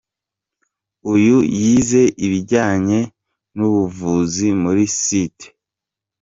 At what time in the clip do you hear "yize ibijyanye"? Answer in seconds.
1.59-2.99